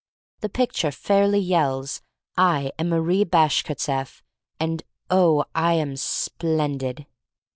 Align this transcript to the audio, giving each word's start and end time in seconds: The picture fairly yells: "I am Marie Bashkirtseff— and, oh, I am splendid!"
The 0.39 0.49
picture 0.49 0.89
fairly 0.91 1.37
yells: 1.37 2.01
"I 2.35 2.71
am 2.79 2.89
Marie 2.89 3.23
Bashkirtseff— 3.23 4.23
and, 4.59 4.81
oh, 5.11 5.45
I 5.53 5.73
am 5.73 5.95
splendid!" 5.95 7.05